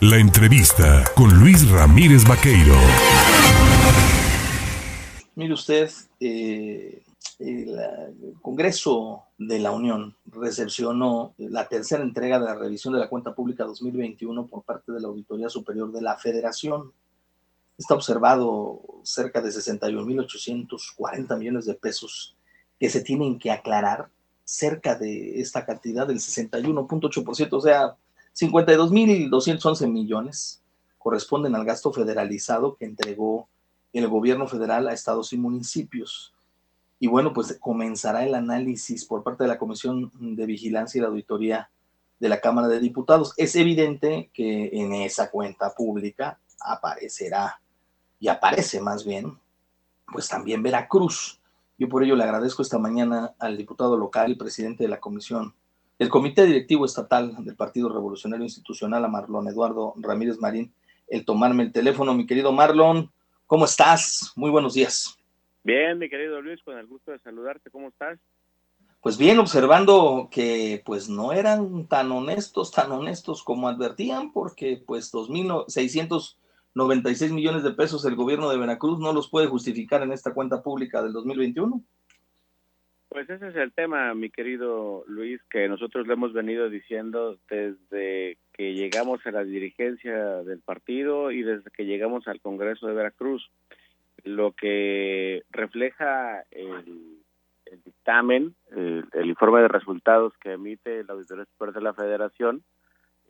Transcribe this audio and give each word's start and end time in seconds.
La 0.00 0.16
entrevista 0.16 1.02
con 1.16 1.40
Luis 1.40 1.68
Ramírez 1.68 2.22
Vaqueiro. 2.22 2.76
Mire 5.34 5.54
usted, 5.54 5.90
eh, 6.20 7.02
el 7.40 7.76
Congreso 8.40 9.24
de 9.38 9.58
la 9.58 9.72
Unión 9.72 10.14
recepcionó 10.26 11.34
la 11.38 11.66
tercera 11.66 12.04
entrega 12.04 12.38
de 12.38 12.44
la 12.44 12.54
revisión 12.54 12.94
de 12.94 13.00
la 13.00 13.08
cuenta 13.08 13.34
pública 13.34 13.64
2021 13.64 14.46
por 14.46 14.62
parte 14.62 14.92
de 14.92 15.00
la 15.00 15.08
Auditoría 15.08 15.48
Superior 15.48 15.90
de 15.90 16.00
la 16.02 16.16
Federación. 16.16 16.92
Está 17.76 17.94
observado 17.94 18.80
cerca 19.02 19.40
de 19.40 19.48
61.840 19.48 21.36
millones 21.36 21.66
de 21.66 21.74
pesos 21.74 22.36
que 22.78 22.88
se 22.88 23.00
tienen 23.00 23.36
que 23.36 23.50
aclarar, 23.50 24.10
cerca 24.44 24.94
de 24.94 25.40
esta 25.40 25.66
cantidad 25.66 26.06
del 26.06 26.20
61.8%, 26.20 27.48
o 27.50 27.60
sea, 27.60 27.96
52.211 28.38 29.90
millones 29.90 30.62
corresponden 30.98 31.54
al 31.54 31.64
gasto 31.64 31.92
federalizado 31.92 32.76
que 32.76 32.84
entregó 32.84 33.48
el 33.92 34.06
gobierno 34.08 34.46
federal 34.46 34.86
a 34.88 34.92
estados 34.92 35.32
y 35.32 35.38
municipios. 35.38 36.34
Y 37.00 37.06
bueno, 37.06 37.32
pues 37.32 37.58
comenzará 37.60 38.24
el 38.24 38.34
análisis 38.34 39.04
por 39.04 39.22
parte 39.22 39.44
de 39.44 39.48
la 39.48 39.58
Comisión 39.58 40.12
de 40.14 40.46
Vigilancia 40.46 40.98
y 40.98 41.02
la 41.02 41.08
Auditoría 41.08 41.70
de 42.18 42.28
la 42.28 42.40
Cámara 42.40 42.68
de 42.68 42.80
Diputados. 42.80 43.34
Es 43.36 43.56
evidente 43.56 44.30
que 44.32 44.70
en 44.72 44.92
esa 44.92 45.30
cuenta 45.30 45.74
pública 45.74 46.38
aparecerá, 46.60 47.60
y 48.20 48.28
aparece 48.28 48.80
más 48.80 49.04
bien, 49.04 49.38
pues 50.12 50.28
también 50.28 50.62
Veracruz. 50.62 51.40
Yo 51.78 51.88
por 51.88 52.02
ello 52.02 52.16
le 52.16 52.24
agradezco 52.24 52.62
esta 52.62 52.78
mañana 52.78 53.34
al 53.38 53.56
diputado 53.56 53.96
local 53.96 54.32
y 54.32 54.34
presidente 54.34 54.82
de 54.82 54.88
la 54.88 54.98
Comisión, 54.98 55.54
del 55.98 56.08
Comité 56.08 56.46
Directivo 56.46 56.84
Estatal 56.84 57.34
del 57.44 57.56
Partido 57.56 57.88
Revolucionario 57.88 58.44
Institucional, 58.44 59.04
a 59.04 59.08
Marlon 59.08 59.48
Eduardo 59.48 59.94
Ramírez 59.96 60.38
Marín, 60.38 60.72
el 61.08 61.24
tomarme 61.24 61.64
el 61.64 61.72
teléfono. 61.72 62.14
Mi 62.14 62.26
querido 62.26 62.52
Marlon, 62.52 63.10
¿cómo 63.46 63.64
estás? 63.64 64.32
Muy 64.36 64.50
buenos 64.50 64.74
días. 64.74 65.18
Bien, 65.64 65.98
mi 65.98 66.08
querido 66.08 66.40
Luis, 66.40 66.62
con 66.62 66.78
el 66.78 66.86
gusto 66.86 67.10
de 67.10 67.18
saludarte, 67.18 67.70
¿cómo 67.70 67.88
estás? 67.88 68.18
Pues 69.00 69.18
bien, 69.18 69.38
observando 69.38 70.28
que 70.30 70.82
pues 70.84 71.08
no 71.08 71.32
eran 71.32 71.86
tan 71.86 72.12
honestos, 72.12 72.70
tan 72.70 72.92
honestos 72.92 73.42
como 73.42 73.68
advertían, 73.68 74.32
porque 74.32 74.82
pues 74.86 75.12
2.696 75.12 77.32
millones 77.32 77.64
de 77.64 77.72
pesos 77.72 78.04
el 78.04 78.16
gobierno 78.16 78.50
de 78.50 78.56
Veracruz 78.56 78.98
no 78.98 79.12
los 79.12 79.28
puede 79.28 79.46
justificar 79.46 80.02
en 80.02 80.12
esta 80.12 80.34
cuenta 80.34 80.62
pública 80.62 81.02
del 81.02 81.12
2021. 81.12 81.82
Pues 83.08 83.28
ese 83.30 83.48
es 83.48 83.56
el 83.56 83.72
tema, 83.72 84.12
mi 84.14 84.28
querido 84.28 85.02
Luis, 85.06 85.40
que 85.50 85.66
nosotros 85.66 86.06
le 86.06 86.12
hemos 86.12 86.34
venido 86.34 86.68
diciendo 86.68 87.38
desde 87.48 88.36
que 88.52 88.74
llegamos 88.74 89.26
a 89.26 89.30
la 89.30 89.44
dirigencia 89.44 90.42
del 90.42 90.60
partido 90.60 91.30
y 91.30 91.42
desde 91.42 91.70
que 91.70 91.86
llegamos 91.86 92.28
al 92.28 92.40
Congreso 92.40 92.86
de 92.86 92.94
Veracruz. 92.94 93.50
Lo 94.24 94.52
que 94.52 95.42
refleja 95.50 96.44
el, 96.50 97.22
dictamen, 97.84 98.54
el, 98.72 99.26
informe 99.26 99.62
de 99.62 99.68
resultados 99.68 100.34
que 100.38 100.52
emite 100.52 101.02
la 101.04 101.14
Auditoría 101.14 101.46
Superior 101.46 101.74
de 101.74 101.82
la 101.82 101.94
Federación, 101.94 102.62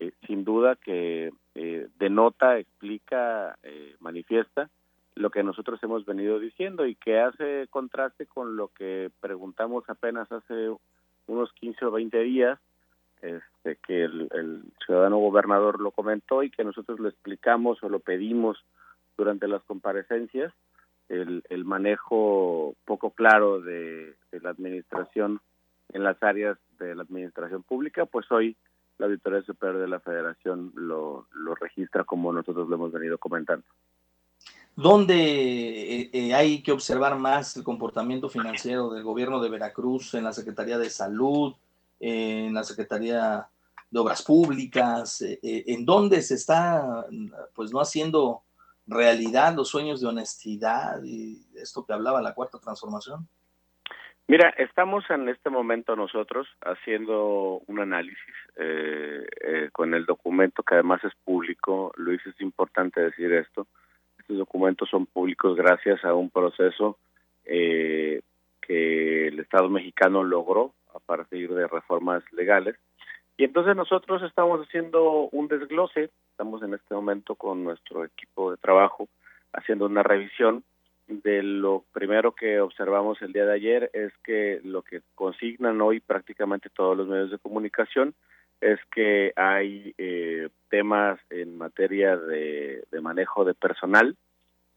eh, 0.01 0.11
sin 0.27 0.43
duda 0.45 0.75
que 0.75 1.31
eh, 1.55 1.89
denota, 1.99 2.59
explica, 2.59 3.57
eh, 3.63 3.95
manifiesta 4.01 4.71
lo 5.19 5.31
que 5.31 5.43
nosotros 5.43 5.83
hemos 5.83 6.05
venido 6.05 6.39
diciendo 6.39 6.87
y 6.87 6.95
que 6.95 7.19
hace 7.21 7.67
contraste 7.71 8.27
con 8.27 8.57
lo 8.57 8.69
que 8.69 9.11
preguntamos 9.21 9.85
apenas 9.89 10.31
hace 10.31 10.71
unos 11.27 11.53
15 11.55 11.85
o 11.85 11.91
20 11.91 12.19
días, 12.21 12.59
este, 13.21 13.77
que 13.87 14.05
el, 14.05 14.63
ciudadano 14.87 15.19
gobernador 15.19 15.81
lo 15.81 15.91
comentó 15.91 16.43
y 16.43 16.51
que 16.51 16.65
nosotros 16.65 17.01
lo 17.01 17.09
explicamos 17.09 17.83
o 17.83 17.89
lo 17.89 17.99
pedimos 17.99 18.65
durante 19.17 19.49
las 19.49 19.63
comparecencias 19.65 20.53
el, 21.09 21.43
el 21.49 21.65
manejo 21.65 22.75
poco 22.85 23.11
claro 23.11 23.61
de, 23.61 24.15
la 24.33 24.51
administración 24.51 25.41
en 25.93 26.05
las 26.05 26.23
áreas 26.23 26.59
de 26.79 26.95
la 26.95 27.03
administración 27.03 27.63
pública, 27.63 28.07
pues 28.07 28.31
hoy 28.31 28.57
la 28.99 29.07
Auditoría 29.07 29.43
Superior 29.43 29.81
de 29.81 29.89
la 29.89 30.01
Federación 30.01 30.73
lo, 30.75 31.27
lo 31.33 31.55
registra 31.55 32.05
como 32.05 32.33
nosotros 32.33 32.69
lo 32.69 32.77
hemos 32.77 32.93
venido 32.93 33.19
comentando. 33.19 33.65
¿Dónde 34.81 35.17
eh, 35.17 36.11
eh, 36.13 36.35
hay 36.35 36.63
que 36.63 36.71
observar 36.71 37.19
más 37.19 37.57
el 37.57 37.65
comportamiento 37.65 38.29
financiero 38.29 38.91
del 38.91 39.03
gobierno 39.03 39.41
de 39.41 39.51
Veracruz 39.51 40.15
en 40.15 40.23
la 40.23 40.33
Secretaría 40.33 40.79
de 40.79 40.89
Salud, 40.89 41.57
en 41.99 42.55
la 42.55 42.63
Secretaría 42.63 43.49
de 43.91 43.99
Obras 43.99 44.23
Públicas? 44.23 45.21
Eh, 45.21 45.39
¿En 45.43 45.85
dónde 45.85 46.23
se 46.23 46.35
está 46.37 47.05
pues 47.57 47.73
no 47.73 47.81
haciendo 47.81 48.45
realidad 48.87 49.53
los 49.57 49.69
sueños 49.69 50.01
de 50.01 50.07
honestidad 50.07 51.03
y 51.03 51.45
esto 51.57 51.85
que 51.85 51.93
hablaba 51.93 52.23
la 52.23 52.35
cuarta 52.35 52.61
transformación? 52.61 53.29
Mira, 54.29 54.51
estamos 54.59 55.03
en 55.11 55.29
este 55.29 55.51
momento 55.51 55.97
nosotros 55.97 56.47
haciendo 56.61 57.63
un 57.67 57.81
análisis 57.81 58.35
eh, 58.55 59.27
eh, 59.41 59.71
con 59.73 59.93
el 59.95 60.07
documento 60.07 60.63
que 60.63 60.75
además 60.75 61.03
es 61.03 61.15
público. 61.25 61.93
Luis, 61.97 62.21
es 62.27 62.41
importante 62.41 63.01
decir 63.01 63.33
esto. 63.33 63.67
Estos 64.29 64.41
documentos 64.41 64.91
son 64.91 65.07
públicos 65.07 65.57
gracias 65.57 66.05
a 66.05 66.13
un 66.13 66.29
proceso 66.29 66.99
eh, 67.47 68.21
que 68.61 69.29
el 69.29 69.41
Estado 69.41 69.71
mexicano 69.71 70.23
logró 70.23 70.75
a 70.95 70.99
partir 70.99 71.55
de 71.55 71.67
reformas 71.67 72.23
legales. 72.35 72.77
Y 73.39 73.45
entonces 73.45 73.75
nosotros 73.75 74.23
estamos 74.23 74.61
haciendo 74.61 75.31
un 75.33 75.49
desglose, 75.49 76.11
estamos 76.33 76.63
en 76.63 76.75
este 76.75 76.95
momento 76.95 77.37
con 77.37 77.65
nuestro 77.65 78.05
equipo 78.05 78.51
de 78.51 78.59
trabajo 78.59 79.09
haciendo 79.55 79.87
una 79.87 80.03
revisión 80.03 80.63
de 81.07 81.43
lo 81.43 81.85
primero 81.95 82.33
que 82.33 82.61
observamos 82.61 83.23
el 83.23 83.33
día 83.33 83.47
de 83.47 83.55
ayer 83.55 83.91
es 83.95 84.13
que 84.25 84.61
lo 84.63 84.83
que 84.83 85.01
consignan 85.15 85.81
hoy 85.81 86.01
prácticamente 86.01 86.69
todos 86.69 86.95
los 86.95 87.09
medios 87.09 87.31
de 87.31 87.39
comunicación 87.39 88.13
es 88.61 88.81
que 88.93 89.33
hay 89.37 89.95
eh, 89.99 90.49
temas 90.69 91.19
en 91.31 91.57
materia 91.57 92.17
de, 92.17 92.85
manejo 93.01 93.45
de 93.45 93.55
personal, 93.55 94.17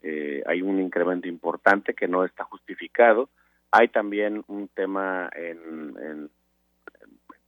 eh, 0.01 0.43
hay 0.45 0.61
un 0.61 0.79
incremento 0.79 1.27
importante 1.27 1.93
que 1.93 2.07
no 2.07 2.25
está 2.25 2.43
justificado, 2.43 3.29
hay 3.71 3.87
también 3.87 4.43
un 4.47 4.67
tema 4.67 5.29
en 5.33 6.29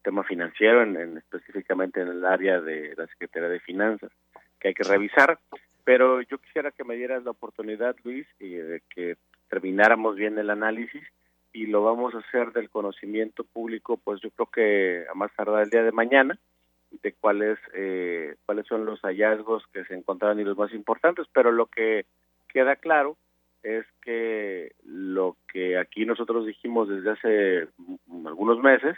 tema 0.03 0.23
financiero, 0.23 0.83
en, 0.83 1.17
específicamente 1.17 2.01
en 2.01 2.09
el 2.09 2.25
área 2.25 2.61
de 2.61 2.93
la 2.95 3.07
Secretaría 3.07 3.49
de 3.49 3.59
Finanzas, 3.61 4.11
que 4.59 4.67
hay 4.67 4.73
que 4.75 4.83
revisar. 4.83 5.39
Pero 5.83 6.21
yo 6.21 6.37
quisiera 6.37 6.71
que 6.71 6.83
me 6.83 6.95
dieras 6.95 7.23
la 7.23 7.31
oportunidad, 7.31 7.95
Luis, 8.03 8.27
y 8.39 8.49
de 8.53 8.81
que 8.93 9.17
termináramos 9.49 10.15
bien 10.15 10.37
el 10.37 10.49
análisis 10.49 11.03
y 11.53 11.67
lo 11.67 11.83
vamos 11.83 12.15
a 12.15 12.19
hacer 12.19 12.51
del 12.51 12.69
conocimiento 12.69 13.43
público, 13.43 13.97
pues 14.03 14.19
yo 14.21 14.31
creo 14.31 14.47
que 14.47 15.05
a 15.09 15.13
más 15.13 15.31
tardar 15.35 15.63
el 15.63 15.69
día 15.69 15.83
de 15.83 15.91
mañana, 15.91 16.37
de 17.01 17.13
cuáles 17.13 17.59
eh, 17.73 18.35
cuáles 18.45 18.67
son 18.67 18.85
los 18.85 18.99
hallazgos 19.01 19.63
que 19.71 19.85
se 19.85 19.93
encontraron 19.93 20.39
y 20.39 20.43
los 20.43 20.57
más 20.57 20.73
importantes, 20.73 21.27
pero 21.31 21.51
lo 21.51 21.67
que 21.67 22.05
queda 22.49 22.75
claro 22.75 23.17
es 23.61 23.85
que 24.01 24.73
lo 24.83 25.37
que 25.51 25.77
aquí 25.77 26.05
nosotros 26.05 26.45
dijimos 26.45 26.89
desde 26.89 27.11
hace 27.11 27.67
algunos 28.25 28.59
meses 28.59 28.97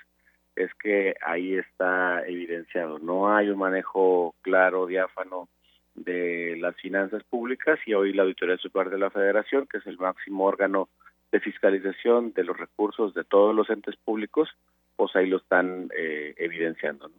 es 0.56 0.74
que 0.76 1.16
ahí 1.22 1.56
está 1.56 2.26
evidenciado. 2.26 3.00
No 3.00 3.34
hay 3.34 3.50
un 3.50 3.60
manejo 3.60 4.34
claro, 4.42 4.88
diáfano 4.88 5.50
de 5.94 6.58
las 6.60 6.76
finanzas 6.78 7.24
públicas 7.26 7.80
y 7.86 7.94
hoy 7.94 8.14
la 8.14 8.24
Auditoría 8.24 8.58
Superior 8.58 8.92
de 8.92 9.00
la 9.00 9.10
Federación, 9.12 9.68
que 9.68 9.78
es 9.78 9.88
el 9.88 9.98
máximo 9.98 10.46
órgano 10.46 10.90
de 11.36 11.42
fiscalización 11.42 12.32
de 12.32 12.46
los 12.46 12.58
recursos 12.58 13.14
de 13.14 13.26
todos 13.26 13.54
los 13.54 13.70
entes 13.70 13.98
públicos, 13.98 14.48
pues 14.96 15.14
ahí 15.18 15.28
lo 15.28 15.36
están 15.36 15.90
eh, 15.98 16.34
evidenciando. 16.38 17.12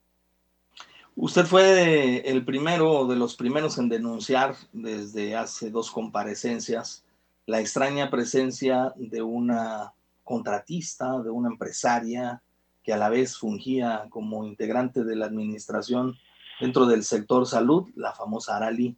Usted 1.16 1.44
fue 1.44 2.27
el 2.27 2.43
primero 2.43 3.06
de 3.06 3.16
los 3.16 3.37
primeros 3.37 3.77
en 3.77 3.91
denunciar 3.91 4.54
desde 4.72 5.36
hace 5.36 5.71
dos 5.71 5.91
comparecencias 5.91 7.04
la 7.45 7.60
extraña 7.60 8.09
presencia 8.09 8.95
de 8.97 9.21
una 9.21 9.92
contratista, 10.24 11.21
de 11.21 11.28
una 11.28 11.51
empresaria, 11.51 12.41
que 12.83 12.95
a 12.95 12.97
la 12.97 13.10
vez 13.10 13.36
fungía 13.36 14.07
como 14.09 14.47
integrante 14.47 15.04
de 15.04 15.15
la 15.15 15.27
administración 15.27 16.16
dentro 16.59 16.86
del 16.86 17.04
sector 17.04 17.47
salud, 17.47 17.86
la 17.97 18.15
famosa 18.15 18.57
Arali. 18.57 18.97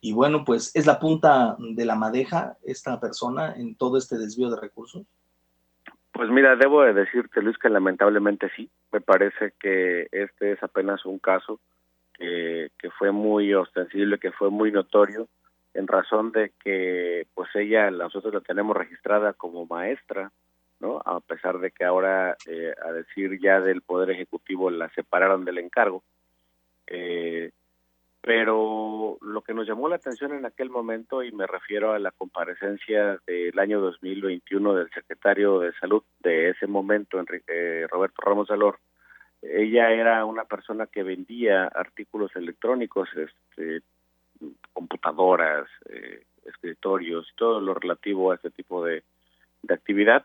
Y 0.00 0.12
bueno, 0.12 0.44
pues 0.44 0.74
es 0.74 0.86
la 0.86 0.98
punta 0.98 1.56
de 1.58 1.84
la 1.84 1.94
madeja 1.94 2.56
esta 2.64 2.98
persona 3.00 3.54
en 3.54 3.74
todo 3.74 3.98
este 3.98 4.16
desvío 4.16 4.50
de 4.50 4.60
recursos. 4.60 5.04
Pues 6.12 6.28
mira, 6.30 6.56
debo 6.56 6.82
de 6.82 6.92
decirte, 6.92 7.42
Luis, 7.42 7.58
que 7.58 7.68
lamentablemente 7.68 8.50
sí. 8.56 8.70
Me 8.92 9.00
parece 9.00 9.52
que 9.60 10.08
este 10.10 10.52
es 10.52 10.62
apenas 10.62 11.04
un 11.04 11.18
caso 11.18 11.60
que, 12.14 12.70
que 12.78 12.90
fue 12.90 13.12
muy 13.12 13.54
ostensible, 13.54 14.18
que 14.18 14.32
fue 14.32 14.50
muy 14.50 14.72
notorio, 14.72 15.28
en 15.74 15.86
razón 15.86 16.32
de 16.32 16.52
que 16.62 17.26
pues 17.34 17.48
ella, 17.54 17.90
nosotros 17.90 18.34
la 18.34 18.40
tenemos 18.40 18.76
registrada 18.76 19.34
como 19.34 19.66
maestra 19.66 20.32
¿no? 20.80 21.00
A 21.04 21.20
pesar 21.20 21.58
de 21.58 21.70
que 21.70 21.84
ahora, 21.84 22.36
eh, 22.46 22.74
a 22.84 22.92
decir 22.92 23.38
ya 23.40 23.60
del 23.60 23.82
Poder 23.82 24.10
Ejecutivo, 24.10 24.70
la 24.70 24.88
separaron 24.90 25.44
del 25.44 25.58
encargo. 25.58 26.02
Eh, 26.86 27.50
pero 28.22 28.89
lo 29.30 29.42
que 29.42 29.54
nos 29.54 29.66
llamó 29.66 29.88
la 29.88 29.96
atención 29.96 30.32
en 30.32 30.44
aquel 30.44 30.70
momento, 30.70 31.22
y 31.22 31.32
me 31.32 31.46
refiero 31.46 31.92
a 31.92 31.98
la 31.98 32.10
comparecencia 32.10 33.18
del 33.26 33.58
año 33.58 33.80
2021 33.80 34.74
del 34.74 34.90
secretario 34.90 35.60
de 35.60 35.72
Salud 35.74 36.02
de 36.20 36.50
ese 36.50 36.66
momento, 36.66 37.18
Enrique, 37.18 37.86
Roberto 37.88 38.22
Ramos 38.22 38.50
Alor, 38.50 38.78
ella 39.42 39.90
era 39.90 40.24
una 40.24 40.44
persona 40.44 40.86
que 40.86 41.02
vendía 41.02 41.64
artículos 41.64 42.34
electrónicos, 42.36 43.08
este, 43.16 43.82
computadoras, 44.72 45.66
eh, 45.88 46.24
escritorios, 46.44 47.26
todo 47.36 47.60
lo 47.60 47.74
relativo 47.74 48.32
a 48.32 48.34
este 48.34 48.50
tipo 48.50 48.84
de, 48.84 49.02
actividad, 49.68 50.24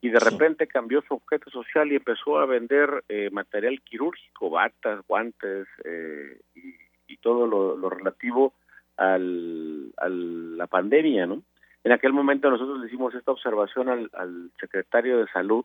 y 0.00 0.10
de 0.10 0.20
repente 0.20 0.68
cambió 0.68 1.02
su 1.02 1.14
objeto 1.14 1.50
social 1.50 1.90
y 1.90 1.96
empezó 1.96 2.38
a 2.38 2.46
vender 2.46 3.04
eh, 3.08 3.28
material 3.30 3.82
quirúrgico, 3.82 4.50
batas, 4.50 5.04
guantes 5.06 5.66
eh, 5.84 6.38
y 6.54 6.87
y 7.08 7.16
todo 7.16 7.46
lo, 7.46 7.90
relativo 7.90 8.54
al, 8.96 9.92
a 9.96 10.08
la 10.08 10.66
pandemia, 10.66 11.26
¿no? 11.26 11.42
En 11.84 11.92
aquel 11.92 12.12
momento 12.12 12.50
nosotros 12.50 12.80
le 12.80 12.86
hicimos 12.86 13.14
esta 13.14 13.32
observación 13.32 13.88
al, 13.88 14.50
secretario 14.60 15.18
de 15.18 15.28
Salud 15.28 15.64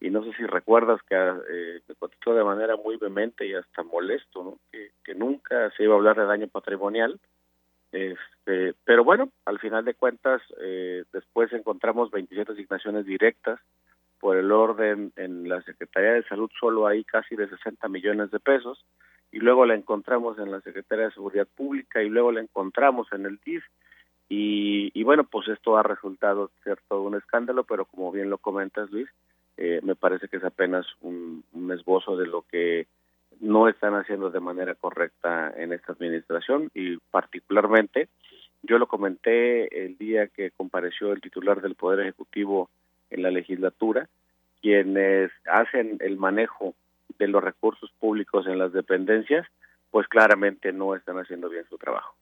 y 0.00 0.10
no 0.10 0.22
sé 0.24 0.32
si 0.36 0.44
recuerdas 0.44 1.00
que 1.08 1.14
eh, 1.16 1.80
me 1.88 1.94
contestó 1.94 2.34
de 2.34 2.44
manera 2.44 2.76
muy 2.76 2.96
vehemente 2.96 3.46
y 3.46 3.54
hasta 3.54 3.82
molesto, 3.82 4.44
¿no? 4.44 4.58
Que, 4.70 5.14
nunca 5.14 5.70
se 5.76 5.84
iba 5.84 5.94
a 5.94 5.96
hablar 5.96 6.16
de 6.16 6.26
daño 6.26 6.48
patrimonial. 6.48 7.18
Este, 7.92 8.74
pero 8.84 9.04
bueno, 9.04 9.30
al 9.44 9.60
final 9.60 9.84
de 9.84 9.94
cuentas, 9.94 10.42
eh, 10.60 11.04
después 11.12 11.52
encontramos 11.52 12.10
27 12.10 12.52
asignaciones 12.52 13.06
directas 13.06 13.60
por 14.18 14.36
el 14.36 14.50
orden 14.50 15.12
en 15.16 15.48
la 15.48 15.62
Secretaría 15.62 16.12
de 16.14 16.24
Salud, 16.24 16.50
solo 16.58 16.86
hay 16.86 17.04
casi 17.04 17.36
de 17.36 17.48
60 17.48 17.88
millones 17.88 18.30
de 18.32 18.40
pesos 18.40 18.84
y 19.34 19.40
luego 19.40 19.66
la 19.66 19.74
encontramos 19.74 20.38
en 20.38 20.52
la 20.52 20.60
Secretaría 20.60 21.06
de 21.06 21.10
Seguridad 21.10 21.48
Pública 21.56 22.00
y 22.00 22.08
luego 22.08 22.30
la 22.30 22.40
encontramos 22.40 23.08
en 23.12 23.26
el 23.26 23.40
DIF. 23.44 23.64
Y, 24.28 25.02
bueno, 25.02 25.24
pues 25.24 25.48
esto 25.48 25.76
ha 25.76 25.82
resultado 25.82 26.52
ser 26.62 26.78
todo 26.88 27.02
un 27.02 27.16
escándalo, 27.16 27.64
pero 27.64 27.84
como 27.84 28.12
bien 28.12 28.30
lo 28.30 28.38
comentas 28.38 28.92
Luis, 28.92 29.08
eh, 29.56 29.80
me 29.82 29.96
parece 29.96 30.28
que 30.28 30.36
es 30.36 30.44
apenas 30.44 30.86
un, 31.00 31.42
esbozo 31.72 32.16
de 32.16 32.28
lo 32.28 32.42
que 32.42 32.86
no 33.40 33.68
están 33.68 33.94
haciendo 33.94 34.30
de 34.30 34.38
manera 34.38 34.76
correcta 34.76 35.52
en 35.56 35.72
esta 35.72 35.92
administración 35.92 36.70
y 36.72 36.98
particularmente 37.10 38.08
yo 38.62 38.78
lo 38.78 38.86
comenté 38.86 39.84
el 39.84 39.98
día 39.98 40.28
que 40.28 40.52
compareció 40.52 41.12
el 41.12 41.20
titular 41.20 41.60
del 41.60 41.74
Poder 41.74 42.00
Ejecutivo 42.00 42.70
en 43.10 43.22
la 43.22 43.32
legislatura, 43.32 44.08
quienes 44.62 45.32
hacen 45.46 45.96
el 46.00 46.16
manejo 46.18 46.74
de 47.18 47.28
los 47.28 47.42
recursos 47.42 47.90
públicos 47.98 48.46
en 48.46 48.58
las 48.58 48.72
dependencias, 48.72 49.46
pues 49.90 50.08
claramente 50.08 50.72
no 50.72 50.94
están 50.94 51.18
haciendo 51.18 51.48
bien 51.48 51.64
su 51.68 51.78
trabajo. 51.78 52.14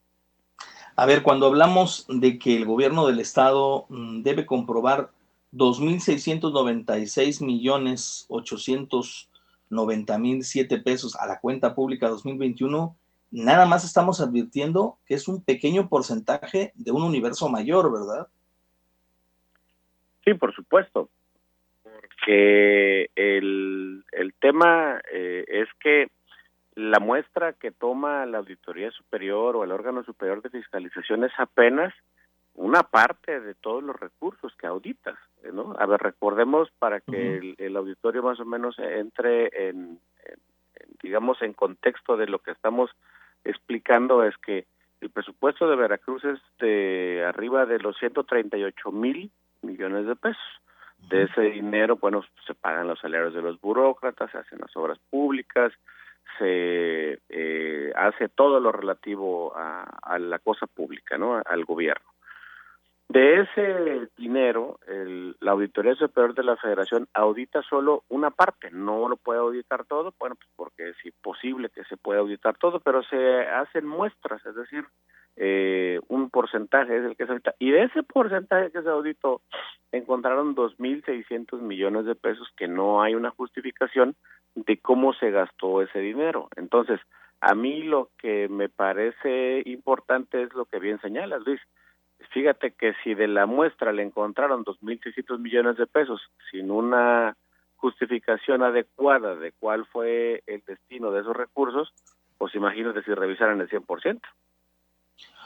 A 0.95 1.07
ver, 1.07 1.23
cuando 1.23 1.47
hablamos 1.47 2.07
de 2.09 2.39
que 2.39 2.57
el 2.57 2.67
gobierno 2.67 3.07
del 3.07 3.19
estado 3.19 3.87
mm, 3.89 4.23
debe 4.23 4.45
comprobar 4.45 5.11
2.696 5.53 7.45
millones 7.45 8.27
890 8.29 10.19
mil 10.19 10.45
siete 10.45 10.79
pesos 10.79 11.17
a 11.17 11.27
la 11.27 11.41
cuenta 11.41 11.75
pública 11.75 12.09
2021, 12.09 12.95
nada 13.31 13.65
más 13.65 13.85
estamos 13.85 14.21
advirtiendo 14.21 14.99
que 15.07 15.15
es 15.15 15.29
un 15.29 15.43
pequeño 15.43 15.89
porcentaje 15.89 16.73
de 16.75 16.91
un 16.91 17.03
universo 17.03 17.49
mayor, 17.49 17.91
¿verdad? 17.91 18.29
Sí, 20.25 20.35
por 20.35 20.55
supuesto 20.55 21.09
que 22.25 23.11
el, 23.15 24.05
el 24.13 24.35
tema 24.35 25.01
eh, 25.13 25.45
es 25.49 25.69
que 25.81 26.09
la 26.75 27.01
muestra 27.01 27.53
que 27.53 27.71
toma 27.71 28.25
la 28.27 28.39
Auditoría 28.39 28.91
Superior 28.91 29.57
o 29.57 29.65
el 29.65 29.73
órgano 29.73 30.03
superior 30.05 30.43
de 30.43 30.51
fiscalización 30.51 31.25
es 31.25 31.33
apenas 31.39 31.93
una 32.55 32.83
parte 32.83 33.41
de 33.41 33.55
todos 33.55 33.83
los 33.83 33.99
recursos 33.99 34.55
que 34.57 34.67
auditas, 34.67 35.19
¿no? 35.53 35.75
A 35.79 35.87
ver, 35.87 36.01
recordemos 36.01 36.71
para 36.79 37.01
que 37.01 37.55
el, 37.59 37.77
auditorio 37.77 38.23
más 38.23 38.41
o 38.41 38.45
menos 38.45 38.79
entre 38.79 39.69
en, 39.69 39.99
digamos, 41.03 41.41
en 41.43 41.55
contexto 41.55 42.17
de 42.17 42.27
lo 42.27 42.41
que 42.41 42.51
estamos 42.51 42.91
explicando 43.45 44.23
es 44.23 44.37
que 44.39 44.67
el 45.01 45.11
presupuesto 45.11 45.69
de 45.69 45.77
Veracruz 45.77 46.25
es 46.25 46.41
de 46.61 47.25
arriba 47.27 47.67
de 47.67 47.79
los 47.79 47.97
138 47.99 48.93
mil 48.93 49.31
millones 49.63 50.07
de 50.07 50.17
pesos. 50.17 50.61
De 51.09 51.25
ese 51.25 51.43
dinero, 51.43 51.97
bueno, 51.97 52.25
se 52.47 52.55
pagan 52.55 52.89
los 52.89 53.01
salarios 53.01 53.35
de 53.35 53.43
los 53.43 53.61
burócratas, 53.61 54.31
se 54.31 54.39
hacen 54.39 54.59
las 54.61 54.75
obras 54.77 54.99
públicas, 55.11 55.73
se 56.39 57.19
eh, 57.29 57.93
hace 57.97 58.29
todo 58.29 58.61
lo 58.61 58.73
relativo 58.73 59.53
a, 59.57 60.19
la 60.19 60.39
cosa 60.39 60.67
pública, 60.67 61.19
¿no? 61.19 61.41
Al 61.45 61.65
gobierno. 61.65 62.07
De 63.09 63.43
ese 63.43 64.09
dinero, 64.17 64.79
la 65.41 65.53
Auditoría 65.53 65.95
Superior 65.95 66.35
de 66.35 66.45
la 66.45 66.57
Federación 66.57 67.09
audita 67.13 67.63
solo 67.63 68.05
una 68.09 68.31
parte, 68.31 68.71
no 68.71 69.07
lo 69.07 69.19
puede 69.19 69.41
auditar 69.41 69.85
todo, 69.85 70.15
bueno, 70.19 70.35
pues 70.37 70.49
porque 70.57 70.89
es 70.89 70.97
imposible 71.05 71.69
que 71.69 71.85
se 71.85 71.99
pueda 71.99 72.21
auditar 72.21 72.57
todo, 72.57 72.81
pero 72.81 73.03
se 73.03 73.43
hacen 73.43 73.87
muestras, 73.87 74.45
es 74.47 74.55
decir, 74.55 74.87
eh, 75.37 76.01
un 76.09 76.22
porcentaje 76.33 76.97
es 76.97 77.05
el 77.05 77.17
que 77.17 77.27
se 77.27 77.33
audita. 77.33 77.55
Y 77.61 77.71
de 77.71 77.85
ese 77.85 78.03
porcentaje 78.03 78.73
que 78.73 78.83
se 78.83 78.89
auditó, 78.89 79.43
encontraron 79.93 80.57
2.600 80.57 81.61
millones 81.61 82.07
de 82.07 82.17
pesos 82.17 82.49
que 82.57 82.67
no 82.67 83.03
hay 83.03 83.15
una 83.15 83.31
justificación 83.31 84.17
de 84.55 84.79
cómo 84.79 85.13
se 85.13 85.31
gastó 85.31 85.83
ese 85.83 86.01
dinero. 86.01 86.49
Entonces, 86.57 86.99
a 87.41 87.55
mí 87.55 87.83
lo 87.83 88.11
que 88.19 88.49
me 88.49 88.69
parece 88.69 89.63
importante 89.67 90.43
es 90.43 90.53
lo 90.55 90.65
que 90.65 90.81
bien 90.81 91.01
señalas, 91.01 91.43
Luis. 91.45 91.61
Fíjate 92.31 92.73
que 92.73 92.95
si 93.03 93.15
de 93.15 93.29
la 93.29 93.47
muestra 93.47 93.93
le 93.93 94.03
encontraron 94.03 94.65
2.600 94.65 95.39
millones 95.39 95.77
de 95.77 95.87
pesos 95.87 96.21
sin 96.51 96.71
una 96.71 97.37
justificación 97.77 98.63
adecuada 98.63 99.35
de 99.35 99.53
cuál 99.59 99.85
fue 99.87 100.43
el 100.47 100.63
destino 100.65 101.11
de 101.11 101.21
esos 101.21 101.37
recursos, 101.37 101.93
pues 102.39 102.55
imagínate 102.55 103.03
si 103.03 103.13
revisaran 103.13 103.61
el 103.61 103.69
100%. 103.69 104.21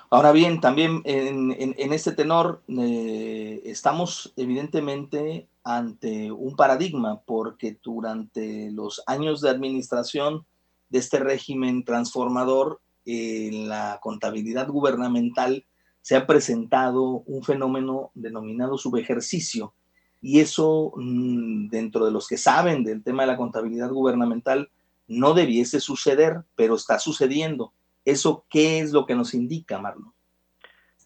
Ahora 0.08 0.30
bien, 0.32 0.60
también 0.60 1.02
en, 1.04 1.92
este 1.92 2.12
tenor 2.12 2.62
eh, 2.68 3.60
estamos 3.64 4.32
evidentemente 4.36 5.48
ante 5.64 6.30
un 6.30 6.54
paradigma 6.54 7.20
porque 7.22 7.78
durante 7.82 8.70
los 8.70 9.02
años 9.06 9.40
de 9.40 9.50
administración 9.50 10.46
de 10.90 11.00
este 11.00 11.18
régimen 11.18 11.84
transformador 11.84 12.80
en 13.04 13.68
la 13.68 13.98
contabilidad 14.00 14.68
gubernamental 14.68 15.64
se 16.02 16.14
ha 16.14 16.26
presentado 16.26 17.24
un 17.26 17.42
fenómeno 17.42 18.12
denominado 18.14 18.78
subejercicio 18.78 19.74
y 20.22 20.38
eso 20.38 20.92
mm, 20.96 21.68
dentro 21.68 22.04
de 22.04 22.12
los 22.12 22.28
que 22.28 22.38
saben 22.38 22.84
del 22.84 23.02
tema 23.02 23.24
de 23.24 23.28
la 23.28 23.36
contabilidad 23.36 23.90
gubernamental 23.90 24.70
no 25.08 25.34
debiese 25.34 25.80
suceder, 25.80 26.42
pero 26.56 26.74
está 26.74 26.98
sucediendo. 26.98 27.72
¿Eso 28.06 28.46
qué 28.48 28.78
es 28.78 28.92
lo 28.92 29.04
que 29.04 29.16
nos 29.16 29.34
indica, 29.34 29.78
Marlon? 29.80 30.12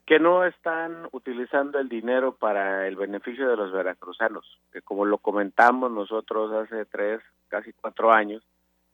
Que 0.05 0.19
no 0.21 0.45
están 0.45 1.09
utilizando 1.13 1.79
el 1.79 1.89
dinero 1.89 2.37
para 2.37 2.87
el 2.87 2.97
beneficio 2.97 3.49
de 3.49 3.57
los 3.57 3.73
veracruzanos, 3.73 4.61
que 4.71 4.83
como 4.83 5.07
lo 5.07 5.17
comentamos 5.17 5.91
nosotros 5.91 6.53
hace 6.53 6.85
tres, 6.85 7.23
casi 7.49 7.73
cuatro 7.73 8.13
años, 8.13 8.43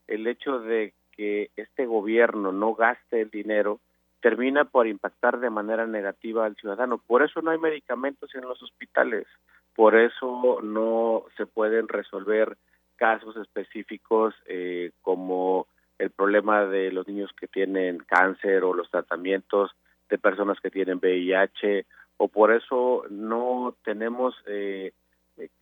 el 0.07 0.25
hecho 0.29 0.61
de 0.61 0.95
que 1.11 1.51
este 1.57 1.87
gobierno 1.87 2.53
no 2.53 2.75
gaste 2.75 3.23
el 3.23 3.31
dinero 3.31 3.81
termina 4.21 4.65
por 4.67 4.87
impactar 4.87 5.41
de 5.41 5.51
manera 5.51 5.87
negativa 5.87 6.47
al 6.47 6.55
ciudadano. 6.55 6.99
Por 6.99 7.25
eso 7.25 7.43
no 7.43 7.51
hay 7.51 7.59
medicamentos 7.59 8.33
en 8.37 8.43
los 8.43 8.63
hospitales, 8.63 9.27
por 9.75 9.97
eso 9.97 10.61
no 10.63 11.25
se 11.37 11.47
pueden 11.47 11.89
resolver 11.89 12.57
casos 12.95 13.37
específicos 13.37 14.33
eh, 14.47 14.93
como 15.03 15.67
el 15.99 16.11
problema 16.11 16.65
de 16.67 16.93
los 16.93 17.07
niños 17.09 17.31
que 17.38 17.49
tienen 17.49 17.99
cáncer 17.99 18.65
o 18.65 18.75
los 18.75 18.91
tratamientos 18.91 19.73
de 20.09 20.19
personas 20.19 20.61
que 20.61 20.71
tienen 20.71 20.99
VIH 20.99 21.87
o 22.19 22.29
por 22.29 22.53
eso 22.53 23.05
no 23.11 23.75
tenemos 23.85 24.35
eh, 24.47 24.93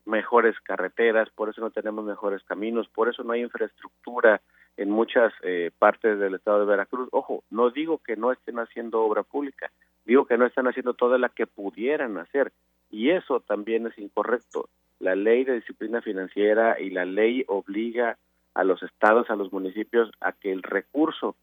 mejores 0.05 0.55
carreteras, 0.61 1.29
por 1.31 1.49
eso 1.49 1.61
no 1.61 1.71
tenemos 1.71 2.05
mejores 2.05 2.43
caminos, 2.43 2.87
por 2.89 3.09
eso 3.09 3.23
no 3.23 3.33
hay 3.33 3.41
infraestructura 3.41 4.41
en 4.77 4.89
muchas 4.89 5.33
eh, 5.43 5.71
partes 5.77 6.19
del 6.19 6.35
estado 6.35 6.61
de 6.61 6.65
Veracruz. 6.65 7.09
Ojo, 7.11 7.43
no 7.49 7.69
digo 7.71 7.99
que 7.99 8.15
no 8.15 8.31
estén 8.31 8.59
haciendo 8.59 9.01
obra 9.01 9.23
pública, 9.23 9.71
digo 10.05 10.25
que 10.25 10.37
no 10.37 10.45
están 10.45 10.67
haciendo 10.67 10.93
toda 10.93 11.17
la 11.17 11.29
que 11.29 11.47
pudieran 11.47 12.17
hacer 12.17 12.51
y 12.89 13.09
eso 13.09 13.39
también 13.41 13.87
es 13.87 13.97
incorrecto. 13.97 14.69
La 14.99 15.15
ley 15.15 15.43
de 15.43 15.55
disciplina 15.55 16.01
financiera 16.01 16.79
y 16.79 16.89
la 16.89 17.05
ley 17.05 17.43
obliga 17.47 18.17
a 18.55 18.63
los 18.63 18.81
estados, 18.81 19.29
a 19.29 19.35
los 19.35 19.53
municipios, 19.53 20.09
a 20.21 20.31
que 20.31 20.51
el 20.51 20.63
recurso 20.63 21.35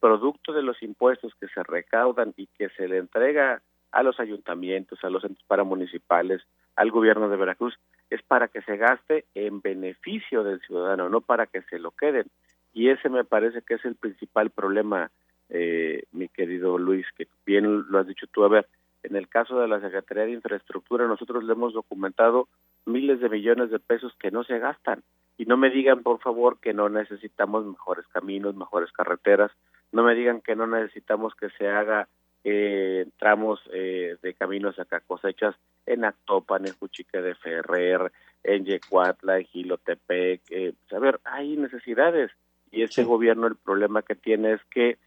producto 0.00 0.52
de 0.52 0.62
los 0.62 0.82
impuestos 0.82 1.32
que 1.40 1.48
se 1.48 1.62
recaudan 1.62 2.34
y 2.36 2.46
que 2.58 2.68
se 2.70 2.86
le 2.86 2.98
entrega 2.98 3.62
a 3.92 4.02
los 4.02 4.20
ayuntamientos, 4.20 5.02
a 5.02 5.10
los 5.10 5.24
entes 5.24 5.42
paramunicipales, 5.46 6.42
al 6.74 6.90
gobierno 6.90 7.28
de 7.28 7.36
Veracruz, 7.36 7.78
es 8.10 8.22
para 8.22 8.48
que 8.48 8.60
se 8.62 8.76
gaste 8.76 9.24
en 9.34 9.60
beneficio 9.62 10.44
del 10.44 10.60
ciudadano, 10.60 11.08
no 11.08 11.22
para 11.22 11.46
que 11.46 11.62
se 11.62 11.78
lo 11.78 11.92
queden. 11.92 12.26
Y 12.74 12.90
ese 12.90 13.08
me 13.08 13.24
parece 13.24 13.62
que 13.62 13.74
es 13.74 13.84
el 13.86 13.94
principal 13.94 14.50
problema, 14.50 15.10
eh, 15.48 16.04
esto, 16.12 16.78
Luis, 16.78 17.06
que 17.16 17.26
bien 17.46 17.86
lo 17.88 17.98
has 17.98 18.06
dicho 18.06 18.26
tú. 18.26 18.44
A 18.44 18.48
ver, 18.48 18.66
en 19.02 19.16
el 19.16 19.28
caso 19.28 19.58
de 19.58 19.68
la 19.68 19.80
Secretaría 19.80 20.24
de 20.24 20.32
Infraestructura, 20.32 21.06
nosotros 21.06 21.44
le 21.44 21.52
hemos 21.52 21.72
documentado 21.72 22.48
miles 22.84 23.20
de 23.20 23.28
millones 23.28 23.70
de 23.70 23.78
pesos 23.78 24.12
que 24.18 24.30
no 24.30 24.44
se 24.44 24.58
gastan. 24.58 25.02
Y 25.38 25.44
no 25.44 25.56
me 25.56 25.70
digan, 25.70 26.02
por 26.02 26.20
favor, 26.20 26.58
que 26.60 26.72
no 26.72 26.88
necesitamos 26.88 27.64
mejores 27.66 28.06
caminos, 28.08 28.56
mejores 28.56 28.90
carreteras. 28.92 29.52
No 29.92 30.02
me 30.02 30.14
digan 30.14 30.40
que 30.40 30.56
no 30.56 30.66
necesitamos 30.66 31.34
que 31.34 31.50
se 31.50 31.68
haga 31.68 32.08
eh, 32.48 33.06
tramos 33.18 33.60
eh, 33.72 34.16
de 34.22 34.34
caminos 34.34 34.78
acá 34.78 35.00
cosechas 35.00 35.56
en 35.84 36.04
Actopan, 36.04 36.64
en 36.64 36.74
Juchique 36.74 37.20
de 37.20 37.34
Ferrer, 37.34 38.12
en 38.44 38.64
Yecuatla, 38.64 39.38
en 39.38 39.46
Gilotepec. 39.46 40.42
Eh, 40.50 40.72
pues, 40.78 40.92
a 40.92 40.98
ver, 41.00 41.20
hay 41.24 41.56
necesidades. 41.56 42.30
Y 42.70 42.82
ese 42.82 43.04
gobierno 43.04 43.46
el 43.46 43.56
problema 43.56 44.02
que 44.02 44.14
tiene 44.14 44.52
es 44.52 44.64
que 44.70 44.98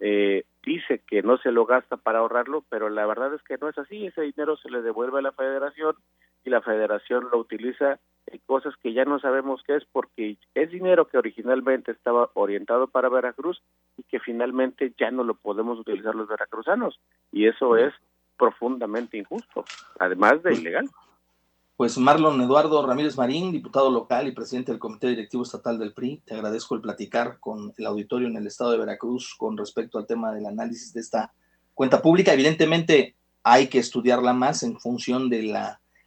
eh, 0.00 0.44
dice 0.64 1.02
que 1.06 1.22
no 1.22 1.38
se 1.38 1.52
lo 1.52 1.66
gasta 1.66 1.96
para 1.96 2.20
ahorrarlo, 2.20 2.64
pero 2.68 2.88
la 2.88 3.06
verdad 3.06 3.34
es 3.34 3.42
que 3.42 3.58
no 3.58 3.68
es 3.68 3.78
así. 3.78 4.06
Ese 4.06 4.22
dinero 4.22 4.56
se 4.56 4.70
le 4.70 4.82
devuelve 4.82 5.18
a 5.18 5.22
la 5.22 5.32
federación 5.32 5.94
y 6.44 6.50
la 6.50 6.62
federación 6.62 7.28
lo 7.30 7.38
utiliza 7.38 8.00
en 8.26 8.40
cosas 8.46 8.74
que 8.82 8.92
ya 8.92 9.04
no 9.04 9.18
sabemos 9.18 9.62
qué 9.66 9.76
es 9.76 9.84
porque 9.90 10.38
es 10.54 10.70
dinero 10.70 11.08
que 11.08 11.18
originalmente 11.18 11.92
estaba 11.92 12.30
orientado 12.34 12.86
para 12.86 13.08
Veracruz 13.08 13.62
y 13.96 14.02
que 14.04 14.20
finalmente 14.20 14.94
ya 14.98 15.10
no 15.10 15.24
lo 15.24 15.34
podemos 15.34 15.78
utilizar 15.78 16.14
los 16.14 16.28
veracruzanos. 16.28 17.00
Y 17.32 17.46
eso 17.46 17.76
es 17.76 17.92
profundamente 18.36 19.18
injusto, 19.18 19.64
además 19.98 20.42
de 20.42 20.54
ilegal. 20.54 20.88
Pues 21.76 21.96
Marlon 21.96 22.40
Eduardo 22.42 22.86
Ramírez 22.86 23.16
Marín, 23.16 23.52
diputado 23.52 23.90
local 23.90 24.28
y 24.28 24.32
presidente 24.32 24.70
del 24.70 24.78
Comité 24.78 25.08
Directivo 25.08 25.42
Estatal 25.42 25.78
del 25.78 25.94
PRI, 25.94 26.22
te 26.26 26.34
agradezco 26.34 26.74
el 26.74 26.82
platicar 26.82 27.40
con 27.40 27.72
el 27.76 27.86
auditorio 27.86 28.28
en 28.28 28.36
el 28.36 28.46
estado 28.46 28.72
de 28.72 28.78
Veracruz 28.78 29.34
con 29.36 29.56
respecto 29.56 29.98
al 29.98 30.06
tema 30.06 30.30
del 30.32 30.44
análisis 30.44 30.92
de 30.92 31.00
esta 31.00 31.32
cuenta 31.74 32.02
pública. 32.02 32.34
Evidentemente 32.34 33.16
hay 33.42 33.68
que 33.68 33.78
estudiarla 33.78 34.34
más 34.34 34.62
en 34.62 34.78
función 34.78 35.30
del 35.30 35.56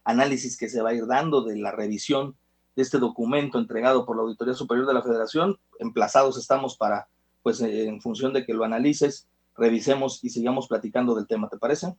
análisis 0.04 0.56
que 0.58 0.68
se 0.68 0.82
va 0.82 0.90
a 0.90 0.94
ir 0.94 1.06
dando, 1.06 1.42
de 1.42 1.56
la 1.56 1.72
revisión 1.72 2.36
de 2.76 2.82
este 2.82 2.98
documento 2.98 3.58
entregado 3.58 4.04
por 4.04 4.16
la 4.16 4.22
Auditoría 4.22 4.54
Superior 4.54 4.86
de 4.86 4.94
la 4.94 5.02
Federación. 5.02 5.58
Emplazados 5.78 6.38
estamos 6.38 6.76
para, 6.76 7.06
pues 7.42 7.60
en 7.60 8.00
función 8.00 8.32
de 8.32 8.44
que 8.44 8.54
lo 8.54 8.64
analices, 8.64 9.28
revisemos 9.56 10.22
y 10.24 10.30
sigamos 10.30 10.68
platicando 10.68 11.14
del 11.14 11.26
tema, 11.26 11.48
¿te 11.48 11.58
parece? 11.58 11.94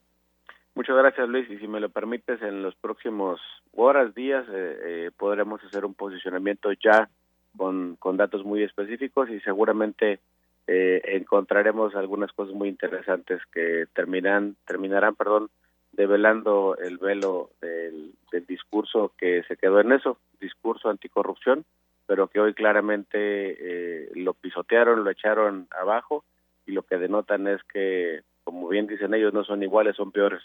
Muchas 0.75 0.97
gracias 0.97 1.29
Luis 1.29 1.49
y 1.49 1.57
si 1.57 1.69
me 1.69 1.79
lo 1.79 1.89
permites 1.89 2.41
en 2.41 2.61
los 2.61 2.75
próximos 2.75 3.39
horas, 3.71 4.13
días 4.13 4.45
eh, 4.49 4.77
eh, 4.83 5.11
podremos 5.15 5.63
hacer 5.63 5.85
un 5.85 5.93
posicionamiento 5.93 6.69
ya 6.73 7.09
con, 7.55 7.95
con 7.95 8.17
datos 8.17 8.43
muy 8.43 8.61
específicos 8.61 9.29
y 9.29 9.39
seguramente 9.39 10.19
eh, 10.67 11.01
encontraremos 11.05 11.95
algunas 11.95 12.33
cosas 12.33 12.53
muy 12.53 12.67
interesantes 12.67 13.39
que 13.53 13.85
terminan, 13.93 14.57
terminarán 14.67 15.15
perdón, 15.15 15.49
develando 15.95 16.77
el 16.77 16.97
velo 16.97 17.49
del, 17.61 18.13
discurso 18.47 19.13
que 19.17 19.43
se 19.47 19.55
quedó 19.55 19.79
en 19.79 19.93
eso, 19.93 20.17
discurso 20.41 20.89
anticorrupción, 20.89 21.63
pero 22.05 22.27
que 22.27 22.41
hoy 22.41 22.53
claramente 22.53 24.09
lo 24.13 24.33
pisotearon, 24.33 25.05
lo 25.05 25.09
echaron 25.09 25.69
abajo 25.71 26.25
y 26.65 26.73
lo 26.73 26.83
que 26.83 26.97
denotan 26.97 27.47
es 27.47 27.61
que, 27.71 28.21
como 28.43 28.67
bien 28.67 28.87
dicen 28.87 29.13
ellos, 29.13 29.33
no 29.33 29.45
son 29.45 29.63
iguales, 29.63 29.95
son 29.95 30.11
peores. 30.11 30.41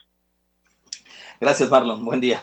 Gracias, 1.40 1.70
Marlon. 1.70 2.04
Buen 2.04 2.20
día. 2.20 2.42